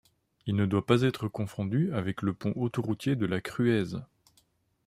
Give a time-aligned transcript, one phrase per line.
[0.47, 4.01] Il ne doit pas être confondu avec le pont autoroutier de la Crueize.